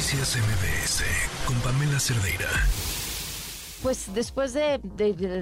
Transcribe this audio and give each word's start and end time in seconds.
Noticias 0.00 0.38
MBS 0.38 1.04
con 1.44 1.60
Pamela 1.60 2.00
Cerdeira. 2.00 2.48
Pues 3.82 4.14
después 4.14 4.54
de, 4.54 4.80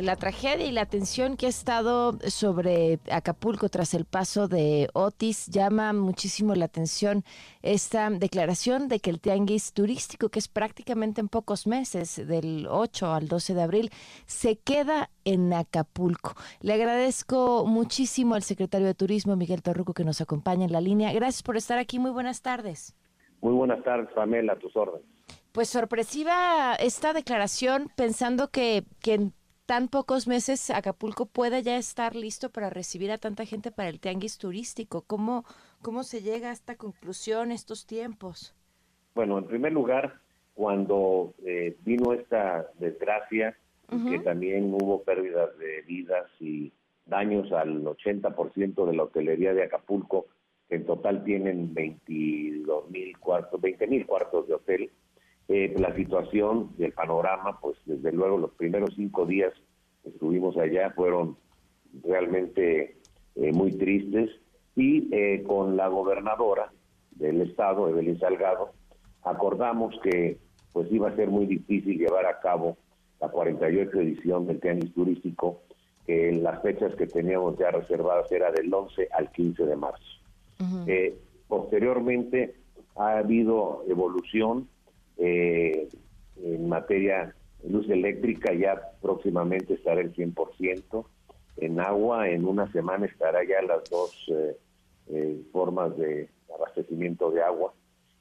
la 0.03 0.16
tragedia 0.16 0.66
y 0.66 0.72
la 0.72 0.84
tensión 0.84 1.37
que 1.37 1.46
ha 1.46 1.48
estado 1.48 2.19
sobre 2.27 2.98
Acapulco 3.08 3.68
tras 3.68 3.94
el 3.94 4.04
paso 4.04 4.48
de 4.48 4.90
Otis, 4.94 5.46
llama 5.46 5.92
muchísimo 5.92 6.56
la 6.56 6.64
atención 6.64 7.24
esta 7.62 8.10
declaración 8.10 8.88
de 8.88 8.99
que 8.99 9.10
el 9.10 9.21
tianguis 9.21 9.72
turístico, 9.72 10.29
que 10.29 10.40
es 10.40 10.49
prácticamente 10.49 11.21
en 11.21 11.29
pocos 11.29 11.69
meses, 11.69 12.17
del 12.27 12.67
8 12.69 13.15
al 13.15 13.29
12 13.29 13.54
de 13.54 13.63
abril, 13.63 13.93
se 14.27 14.56
queda 14.59 15.09
en 15.25 15.53
Acapulco. 15.53 16.34
Le 16.62 16.73
agradezco 16.73 17.65
muchísimo 17.65 18.34
al 18.34 18.43
secretario 18.43 18.88
de 18.88 18.95
Turismo, 18.95 19.37
Miguel 19.37 19.62
Torruco, 19.62 19.95
que 19.95 20.02
nos 20.02 20.20
acompaña 20.20 20.65
en 20.65 20.73
la 20.73 20.80
línea. 20.80 21.12
Gracias 21.12 21.45
por 21.45 21.56
estar 21.56 21.79
aquí. 21.79 22.01
Muy 22.01 22.11
buenas 22.11 22.43
tardes. 22.43 22.97
Muy 23.41 23.52
buenas 23.52 23.82
tardes, 23.84 24.09
Pamela, 24.14 24.55
a 24.55 24.59
tus 24.59 24.74
órdenes. 24.77 25.06
Pues 25.52 25.69
sorpresiva 25.69 26.74
esta 26.74 27.12
declaración, 27.12 27.91
pensando 27.96 28.48
que, 28.48 28.84
que 29.01 29.15
en 29.15 29.33
tan 29.66 29.88
pocos 29.88 30.27
meses 30.27 30.70
Acapulco 30.70 31.27
pueda 31.27 31.60
ya 31.60 31.77
estar 31.77 32.16
listo 32.16 32.51
para 32.51 32.70
recibir 32.70 33.10
a 33.10 33.19
tanta 33.19 33.45
gente 33.45 33.70
para 33.70 33.91
el 33.91 34.01
tianguis 34.01 34.38
turístico. 34.38 35.02
¿Cómo, 35.06 35.45
cómo 35.82 36.05
se 36.05 36.23
llega 36.23 36.48
a 36.48 36.52
esta 36.52 36.77
conclusión 36.77 37.52
estos 37.52 37.87
tiempos? 37.87 38.55
Bueno, 39.15 39.37
en 39.37 39.45
primer 39.45 39.73
lugar, 39.73 40.20
cuando 40.55 41.34
eh, 41.45 41.77
vino 41.84 42.15
esta 42.15 42.66
desgracia, 42.79 43.57
que 44.09 44.18
también 44.18 44.73
hubo 44.74 45.02
pérdidas 45.02 45.57
de 45.59 45.82
vidas 45.82 46.27
y 46.41 46.73
daños 47.07 47.51
al 47.52 47.84
80% 47.84 48.87
de 48.87 48.96
la 48.96 49.05
hotelería 49.05 49.55
de 49.55 49.65
Acapulco, 49.65 50.27
en 50.71 50.85
total 50.85 51.25
tienen 51.25 51.73
22 51.75 52.91
mil 52.91 53.19
cuartos, 53.19 53.61
20 53.61 53.87
mil 53.87 54.07
cuartos 54.07 54.47
de 54.47 54.55
hotel, 54.55 54.91
eh, 55.49 55.75
la 55.79 55.95
situación 55.95 56.71
del 56.77 56.93
panorama, 56.93 57.59
pues 57.60 57.79
desde 57.87 58.13
luego 58.13 58.37
los 58.37 58.51
primeros 58.52 58.95
cinco 58.95 59.25
días 59.25 59.52
que 60.02 60.10
estuvimos 60.10 60.57
allá 60.59 60.91
fueron 60.91 61.37
realmente 62.02 62.99
eh, 63.35 63.52
muy 63.52 63.73
tristes 63.73 64.30
y 64.77 65.08
eh, 65.14 65.42
con 65.47 65.77
la 65.77 65.88
gobernadora 65.88 66.70
del 67.12 67.41
estado, 67.41 67.88
Evelyn 67.88 68.19
Salgado, 68.19 68.72
acordamos 69.22 69.98
que 70.03 70.38
pues 70.72 70.92
iba 70.92 71.08
a 71.08 71.16
ser 71.16 71.28
muy 71.28 71.47
difícil 71.47 71.98
llevar 71.98 72.27
a 72.27 72.41
cabo 72.41 72.77
la 73.20 73.28
48 73.28 74.00
edición 74.00 74.47
del 74.47 74.60
tenis 74.60 74.92
turístico, 74.92 75.62
que 76.06 76.28
en 76.28 76.42
las 76.42 76.62
fechas 76.62 76.94
que 76.94 77.06
teníamos 77.06 77.58
ya 77.58 77.70
reservadas 77.70 78.30
era 78.30 78.53
del 78.53 78.72
11 78.72 79.08
al 79.12 79.32
15 79.32 79.64
de 79.64 79.77
marzo. 79.77 80.17
Posteriormente 81.46 82.54
ha 82.96 83.18
habido 83.18 83.84
evolución 83.88 84.68
eh, 85.16 85.88
en 86.42 86.68
materia 86.68 87.34
de 87.62 87.70
luz 87.70 87.88
eléctrica 87.90 88.52
ya 88.54 88.80
próximamente 89.00 89.74
estará 89.74 90.00
el 90.00 90.14
100%. 90.14 91.04
En 91.56 91.80
agua, 91.80 92.28
en 92.28 92.44
una 92.44 92.70
semana 92.70 93.06
estará 93.06 93.42
ya 93.44 93.60
las 93.62 93.88
dos 93.90 94.14
eh, 94.28 94.56
eh, 95.08 95.42
formas 95.52 95.96
de 95.96 96.28
abastecimiento 96.54 97.30
de 97.30 97.42
agua. 97.42 97.74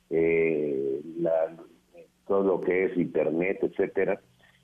Eh, 0.10 1.02
todo 2.28 2.44
lo 2.44 2.62
que 2.62 2.86
es 2.86 2.98
internet, 2.98 3.60
etcétera. 3.62 4.20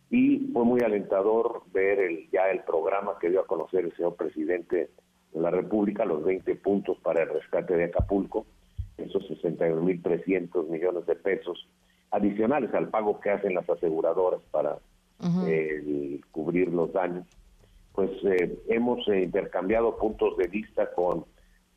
Y 0.09 0.49
fue 0.51 0.65
muy 0.65 0.81
alentador 0.81 1.63
ver 1.71 1.99
el, 1.99 2.29
ya 2.31 2.49
el 2.49 2.63
programa 2.63 3.17
que 3.19 3.29
dio 3.29 3.41
a 3.41 3.47
conocer 3.47 3.85
el 3.85 3.95
señor 3.95 4.15
presidente 4.15 4.89
de 5.33 5.41
la 5.41 5.51
República, 5.51 6.05
los 6.05 6.23
20 6.23 6.55
puntos 6.55 6.97
para 6.99 7.23
el 7.23 7.29
rescate 7.29 7.75
de 7.75 7.85
Acapulco, 7.85 8.45
esos 8.97 9.23
61.300 9.29 10.67
millones 10.67 11.05
de 11.05 11.15
pesos 11.15 11.67
adicionales 12.11 12.73
al 12.73 12.89
pago 12.89 13.19
que 13.19 13.31
hacen 13.31 13.55
las 13.55 13.67
aseguradoras 13.69 14.41
para 14.51 14.77
eh, 15.47 16.19
cubrir 16.31 16.69
los 16.69 16.93
daños. 16.93 17.25
Pues 17.93 18.11
eh, 18.23 18.59
hemos 18.67 19.07
eh, 19.07 19.21
intercambiado 19.23 19.97
puntos 19.97 20.37
de 20.37 20.47
vista 20.47 20.91
con 20.93 21.25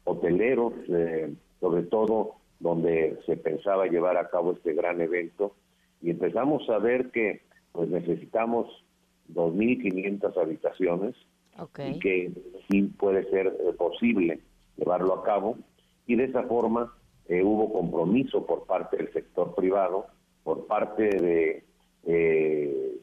hoteleros, 0.05 0.73
sobre 1.61 1.83
todo 1.85 2.35
donde 2.61 3.19
se 3.27 3.37
pensaba 3.37 3.87
llevar 3.87 4.17
a 4.17 4.29
cabo 4.29 4.53
este 4.53 4.73
gran 4.73 5.01
evento, 5.01 5.55
y 6.03 6.11
empezamos 6.11 6.69
a 6.69 6.79
ver 6.79 7.11
que 7.11 7.43
pues 7.73 7.89
necesitamos 7.89 8.85
2.500 9.33 10.37
habitaciones 10.41 11.15
y 11.79 11.99
que 11.99 12.31
puede 12.83 13.29
ser 13.31 13.53
posible 13.77 14.41
llevarlo 14.77 15.15
a 15.15 15.25
cabo, 15.25 15.59
y 16.07 16.17
de 16.17 16.25
esa 16.25 16.43
forma 16.45 16.93
hubo 17.29 17.73
compromiso 17.73 18.47
por 18.47 18.67
parte 18.67 18.97
del 18.99 19.13
sector 19.13 19.55
privado 19.55 20.07
por 20.47 20.69
parte 20.69 21.03
de 21.03 21.65
eh, 22.07 23.01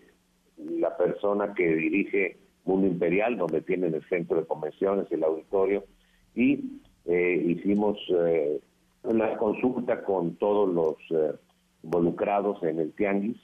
la 0.58 0.96
persona 0.96 1.54
que 1.54 1.76
dirige 1.76 2.38
Mundo 2.64 2.88
Imperial, 2.88 3.36
donde 3.36 3.60
tienen 3.60 3.94
el 3.94 4.08
centro 4.08 4.38
de 4.38 4.46
convenciones 4.46 5.08
y 5.12 5.16
el 5.16 5.26
auditorio, 5.26 5.84
y 6.34 6.80
eh, 7.04 7.44
hicimos 7.46 7.98
eh, 8.18 8.62
una 9.04 9.36
consulta 9.36 10.06
con 10.06 10.38
todos 10.38 10.74
los 10.74 10.96
involucrados 11.84 12.64
en 12.64 12.80
el 12.80 12.94
Tianguis 12.94 13.38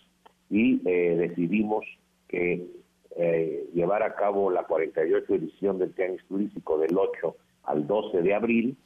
y 0.49 0.77
decidimos 0.77 1.83
que 2.29 2.65
llevar 3.73 4.03
a 4.03 4.15
cabo 4.15 4.49
la 4.49 4.63
48 4.63 5.35
edición 5.35 5.77
del 5.77 5.93
Tianguis 5.93 6.23
Turístico 6.27 6.77
del 6.77 6.97
8 6.97 7.35
al 7.63 7.85
12 7.85 8.21
de 8.21 8.33
abril 8.33 8.77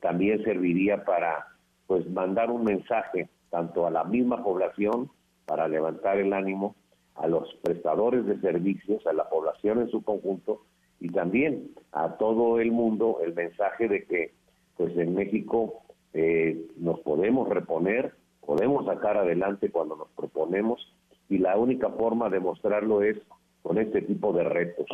también 0.00 0.42
serviría 0.44 1.04
para 1.04 1.46
pues 1.86 2.08
mandar 2.10 2.50
un 2.50 2.64
mensaje 2.64 3.28
tanto 3.50 3.86
a 3.86 3.90
la 3.90 4.04
misma 4.04 4.42
población 4.42 5.10
para 5.46 5.68
levantar 5.68 6.18
el 6.18 6.32
ánimo, 6.32 6.74
a 7.14 7.26
los 7.28 7.52
prestadores 7.62 8.26
de 8.26 8.38
servicios, 8.40 9.06
a 9.06 9.12
la 9.12 9.28
población 9.28 9.80
en 9.80 9.90
su 9.90 10.02
conjunto 10.02 10.62
y 11.00 11.10
también 11.10 11.70
a 11.92 12.16
todo 12.18 12.60
el 12.60 12.72
mundo 12.72 13.18
el 13.24 13.34
mensaje 13.34 13.88
de 13.88 14.04
que 14.04 14.32
pues 14.76 14.96
en 14.98 15.14
México 15.14 15.82
eh, 16.12 16.66
nos 16.76 17.00
podemos 17.00 17.48
reponer, 17.48 18.14
podemos 18.44 18.84
sacar 18.86 19.16
adelante 19.16 19.70
cuando 19.70 19.96
nos 19.96 20.08
proponemos 20.10 20.92
y 21.28 21.38
la 21.38 21.56
única 21.56 21.90
forma 21.90 22.28
de 22.30 22.40
mostrarlo 22.40 23.02
es 23.02 23.16
con 23.62 23.78
este 23.78 24.02
tipo 24.02 24.32
de 24.32 24.44
retos. 24.44 24.86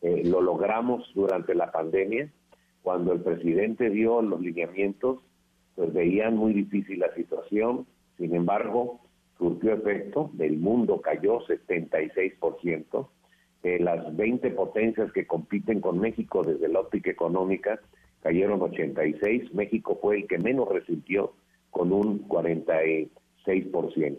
Eh, 0.00 0.22
lo 0.24 0.40
logramos 0.40 1.10
durante 1.14 1.54
la 1.54 1.70
pandemia, 1.70 2.30
cuando 2.82 3.12
el 3.12 3.20
presidente 3.20 3.90
dio 3.90 4.22
los 4.22 4.40
lineamientos, 4.40 5.20
pues 5.74 5.92
veían 5.92 6.36
muy 6.36 6.52
difícil 6.52 7.00
la 7.00 7.14
situación, 7.14 7.86
sin 8.16 8.34
embargo, 8.34 9.00
surgió 9.38 9.74
efecto, 9.74 10.30
del 10.32 10.58
mundo 10.58 11.00
cayó 11.00 11.40
76%, 11.40 13.08
eh, 13.62 13.78
las 13.80 14.16
20 14.16 14.50
potencias 14.50 15.12
que 15.12 15.26
compiten 15.26 15.80
con 15.80 15.98
México 15.98 16.42
desde 16.42 16.68
la 16.68 16.80
óptica 16.80 17.10
económica 17.10 17.80
cayeron 18.22 18.62
86, 18.62 19.54
México 19.54 19.98
fue 20.00 20.18
el 20.18 20.26
que 20.26 20.38
menos 20.38 20.68
resintió 20.68 21.34
con 21.70 21.92
un 21.92 22.28
46%. 22.28 24.18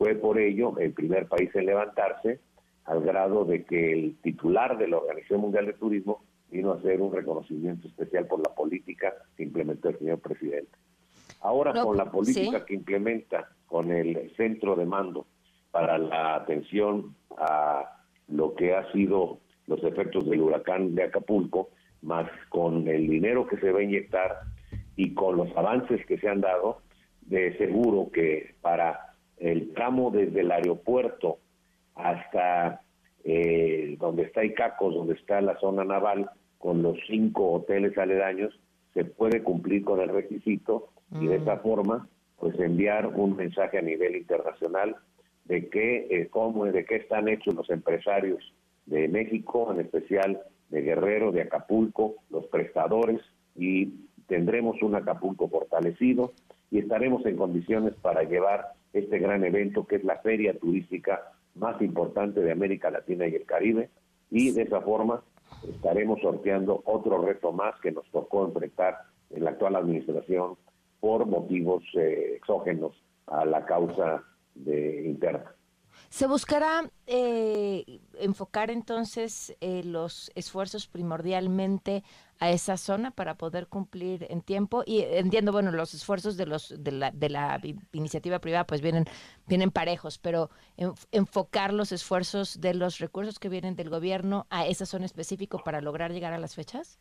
Fue 0.00 0.14
por 0.14 0.38
ello 0.38 0.78
el 0.78 0.94
primer 0.94 1.28
país 1.28 1.54
en 1.54 1.66
levantarse 1.66 2.40
al 2.86 3.02
grado 3.02 3.44
de 3.44 3.64
que 3.64 3.92
el 3.92 4.16
titular 4.22 4.78
de 4.78 4.88
la 4.88 4.96
Organización 4.96 5.42
Mundial 5.42 5.66
de 5.66 5.74
Turismo 5.74 6.24
vino 6.50 6.72
a 6.72 6.76
hacer 6.76 7.02
un 7.02 7.12
reconocimiento 7.12 7.86
especial 7.86 8.26
por 8.26 8.38
la 8.38 8.54
política 8.54 9.12
que 9.36 9.42
implementó 9.42 9.90
el 9.90 9.98
señor 9.98 10.20
presidente. 10.20 10.72
Ahora 11.42 11.82
con 11.82 11.98
la 11.98 12.10
política 12.10 12.64
que 12.64 12.76
implementa 12.76 13.50
con 13.66 13.90
el 13.90 14.34
centro 14.38 14.74
de 14.74 14.86
mando 14.86 15.26
para 15.70 15.98
la 15.98 16.36
atención 16.36 17.14
a 17.36 17.84
lo 18.28 18.54
que 18.54 18.74
ha 18.74 18.90
sido 18.92 19.40
los 19.66 19.84
efectos 19.84 20.26
del 20.30 20.40
huracán 20.40 20.94
de 20.94 21.02
Acapulco, 21.02 21.68
más 22.00 22.26
con 22.48 22.88
el 22.88 23.06
dinero 23.06 23.46
que 23.46 23.58
se 23.58 23.70
va 23.70 23.80
a 23.80 23.82
inyectar 23.82 24.38
y 24.96 25.12
con 25.12 25.36
los 25.36 25.54
avances 25.58 26.06
que 26.06 26.16
se 26.16 26.26
han 26.26 26.40
dado, 26.40 26.80
de 27.20 27.54
seguro 27.58 28.10
que 28.10 28.54
para 28.62 29.09
el 29.40 29.72
tramo 29.72 30.10
desde 30.10 30.40
el 30.40 30.52
aeropuerto 30.52 31.38
hasta 31.94 32.82
eh, 33.24 33.96
donde 33.98 34.22
está 34.24 34.44
Icacos, 34.44 34.94
donde 34.94 35.14
está 35.14 35.40
la 35.40 35.58
zona 35.58 35.84
naval, 35.84 36.30
con 36.58 36.82
los 36.82 36.96
cinco 37.08 37.52
hoteles 37.52 37.96
aledaños, 37.96 38.58
se 38.94 39.04
puede 39.04 39.42
cumplir 39.42 39.82
con 39.82 40.00
el 40.00 40.10
requisito 40.10 40.88
y 41.12 41.26
de 41.26 41.36
esa 41.36 41.56
mm. 41.56 41.60
forma 41.60 42.08
pues 42.38 42.58
enviar 42.58 43.06
un 43.06 43.36
mensaje 43.36 43.78
a 43.78 43.82
nivel 43.82 44.16
internacional 44.16 44.96
de 45.44 45.68
qué 45.68 46.06
eh, 46.10 46.28
cómo 46.30 46.64
de 46.66 46.84
qué 46.84 46.96
están 46.96 47.28
hechos 47.28 47.54
los 47.54 47.68
empresarios 47.70 48.42
de 48.86 49.08
México, 49.08 49.72
en 49.72 49.80
especial 49.80 50.40
de 50.68 50.82
Guerrero, 50.82 51.32
de 51.32 51.42
Acapulco, 51.42 52.16
los 52.30 52.46
prestadores 52.46 53.20
y 53.56 53.92
tendremos 54.26 54.82
un 54.82 54.94
Acapulco 54.94 55.48
fortalecido 55.48 56.32
y 56.70 56.78
estaremos 56.78 57.24
en 57.26 57.36
condiciones 57.36 57.94
para 58.00 58.22
llevar 58.22 58.72
este 58.92 59.18
gran 59.18 59.44
evento 59.44 59.86
que 59.86 59.96
es 59.96 60.04
la 60.04 60.18
feria 60.18 60.58
turística 60.58 61.32
más 61.54 61.80
importante 61.82 62.40
de 62.40 62.52
América 62.52 62.90
Latina 62.90 63.26
y 63.26 63.34
el 63.34 63.44
Caribe 63.44 63.90
y 64.30 64.52
de 64.52 64.62
esa 64.62 64.80
forma 64.80 65.22
estaremos 65.68 66.20
sorteando 66.20 66.82
otro 66.84 67.22
reto 67.22 67.52
más 67.52 67.78
que 67.80 67.92
nos 67.92 68.08
tocó 68.10 68.46
enfrentar 68.46 68.98
en 69.30 69.44
la 69.44 69.50
actual 69.50 69.76
administración 69.76 70.56
por 71.00 71.26
motivos 71.26 71.82
eh, 71.94 72.34
exógenos 72.36 72.94
a 73.26 73.44
la 73.44 73.64
causa 73.64 74.22
de 74.54 75.06
interna. 75.06 75.54
¿Se 76.10 76.26
buscará 76.26 76.90
eh, 77.06 78.00
enfocar 78.18 78.72
entonces 78.72 79.56
eh, 79.60 79.82
los 79.84 80.32
esfuerzos 80.34 80.88
primordialmente 80.88 82.02
a 82.40 82.50
esa 82.50 82.76
zona 82.78 83.12
para 83.12 83.36
poder 83.36 83.68
cumplir 83.68 84.26
en 84.28 84.42
tiempo? 84.42 84.82
Y 84.84 85.02
entiendo, 85.02 85.52
bueno, 85.52 85.70
los 85.70 85.94
esfuerzos 85.94 86.36
de 86.36 86.46
los 86.46 86.82
de 86.82 86.90
la, 86.90 87.12
de 87.12 87.30
la 87.30 87.60
iniciativa 87.92 88.40
privada 88.40 88.64
pues 88.64 88.82
vienen, 88.82 89.04
vienen 89.46 89.70
parejos, 89.70 90.18
pero 90.18 90.50
enfocar 91.12 91.72
los 91.72 91.92
esfuerzos 91.92 92.60
de 92.60 92.74
los 92.74 92.98
recursos 92.98 93.38
que 93.38 93.48
vienen 93.48 93.76
del 93.76 93.88
gobierno 93.88 94.48
a 94.50 94.66
esa 94.66 94.86
zona 94.86 95.06
específica 95.06 95.58
para 95.58 95.80
lograr 95.80 96.10
llegar 96.10 96.32
a 96.32 96.38
las 96.38 96.56
fechas? 96.56 96.98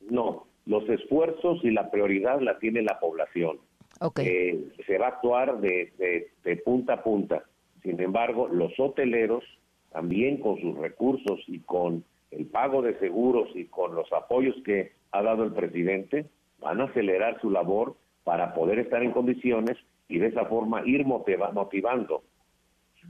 No, 0.00 0.46
los 0.66 0.88
esfuerzos 0.88 1.64
y 1.64 1.72
la 1.72 1.90
prioridad 1.90 2.40
la 2.40 2.60
tiene 2.60 2.82
la 2.82 3.00
población. 3.00 3.58
Okay. 4.00 4.26
Eh, 4.26 4.72
se 4.86 4.98
va 4.98 5.06
a 5.06 5.08
actuar 5.10 5.60
de, 5.60 6.30
de 6.44 6.56
punta 6.58 6.94
a 6.94 7.02
punta 7.02 7.44
sin 7.82 8.00
embargo, 8.00 8.48
los 8.48 8.72
hoteleros, 8.78 9.44
también 9.90 10.38
con 10.38 10.60
sus 10.60 10.76
recursos 10.78 11.40
y 11.48 11.60
con 11.60 12.04
el 12.30 12.46
pago 12.46 12.80
de 12.80 12.98
seguros 12.98 13.48
y 13.54 13.66
con 13.66 13.94
los 13.94 14.10
apoyos 14.12 14.56
que 14.64 14.92
ha 15.10 15.22
dado 15.22 15.44
el 15.44 15.52
presidente, 15.52 16.26
van 16.60 16.80
a 16.80 16.84
acelerar 16.84 17.40
su 17.40 17.50
labor 17.50 17.96
para 18.24 18.54
poder 18.54 18.78
estar 18.78 19.02
en 19.02 19.10
condiciones 19.10 19.76
y 20.08 20.18
de 20.18 20.28
esa 20.28 20.46
forma 20.46 20.82
ir 20.86 21.04
motivando 21.04 22.22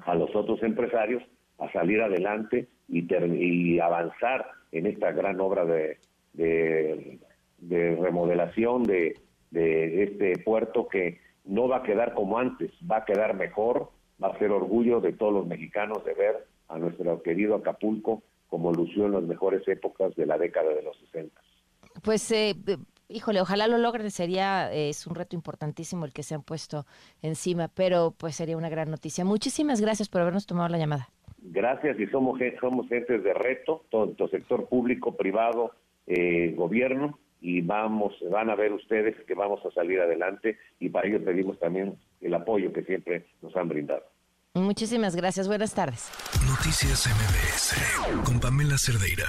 a 0.06 0.14
los 0.14 0.34
otros 0.34 0.62
empresarios 0.62 1.22
a 1.58 1.70
salir 1.70 2.00
adelante 2.00 2.66
y, 2.88 3.78
avanzar 3.78 4.46
en 4.72 4.86
esta 4.86 5.12
gran 5.12 5.40
obra 5.40 5.64
de, 5.64 5.98
remodelación 7.60 8.84
de 8.84 9.14
este 9.52 10.38
puerto 10.38 10.88
que 10.88 11.20
no 11.44 11.68
va 11.68 11.78
a 11.78 11.82
quedar 11.82 12.14
como 12.14 12.38
antes, 12.38 12.72
va 12.90 12.98
a 12.98 13.04
quedar 13.04 13.34
mejor, 13.34 13.90
va 14.22 14.28
a 14.28 14.38
ser 14.38 14.50
orgullo 14.50 15.00
de 15.00 15.12
todos 15.12 15.32
los 15.32 15.46
mexicanos 15.46 16.04
de 16.04 16.14
ver 16.14 16.46
a 16.68 16.78
nuestro 16.78 17.22
querido 17.22 17.56
Acapulco 17.56 18.22
como 18.48 18.72
lució 18.72 19.06
en 19.06 19.12
las 19.12 19.22
mejores 19.22 19.66
épocas 19.66 20.14
de 20.14 20.26
la 20.26 20.36
década 20.36 20.74
de 20.74 20.82
los 20.82 20.96
60. 20.98 21.40
Pues, 22.02 22.30
eh, 22.32 22.54
híjole, 23.08 23.40
ojalá 23.40 23.66
lo 23.66 23.78
logren, 23.78 24.10
sería, 24.10 24.72
eh, 24.72 24.90
es 24.90 25.06
un 25.06 25.14
reto 25.14 25.36
importantísimo 25.36 26.04
el 26.04 26.12
que 26.12 26.22
se 26.22 26.34
han 26.34 26.42
puesto 26.42 26.84
encima, 27.22 27.68
pero 27.68 28.14
pues 28.16 28.36
sería 28.36 28.56
una 28.56 28.68
gran 28.68 28.90
noticia. 28.90 29.24
Muchísimas 29.24 29.80
gracias 29.80 30.08
por 30.08 30.20
habernos 30.20 30.46
tomado 30.46 30.68
la 30.68 30.78
llamada. 30.78 31.08
Gracias 31.38 31.98
y 31.98 32.06
somos, 32.06 32.38
somos 32.60 32.88
gentes 32.88 33.24
de 33.24 33.34
reto, 33.34 33.84
todo, 33.90 34.28
sector 34.28 34.68
público, 34.68 35.16
privado, 35.16 35.72
eh, 36.06 36.54
gobierno, 36.56 37.18
y 37.40 37.60
vamos, 37.60 38.14
van 38.30 38.50
a 38.50 38.54
ver 38.54 38.72
ustedes 38.72 39.16
que 39.26 39.34
vamos 39.34 39.64
a 39.66 39.70
salir 39.72 40.00
adelante 40.00 40.58
y 40.78 40.88
para 40.88 41.08
ello 41.08 41.24
pedimos 41.24 41.58
también 41.58 41.96
el 42.20 42.34
apoyo 42.34 42.72
que 42.72 42.84
siempre 42.84 43.26
nos 43.42 43.54
han 43.56 43.68
brindado. 43.68 44.04
Muchísimas 44.54 45.16
gracias. 45.16 45.48
Buenas 45.48 45.72
tardes. 45.72 46.08
Noticias 46.46 47.06
MBS 47.06 48.22
con 48.24 48.38
Pamela 48.38 48.76
Cerdeira. 48.76 49.26